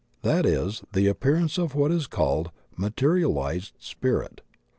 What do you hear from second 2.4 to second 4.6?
a "materialized spirit."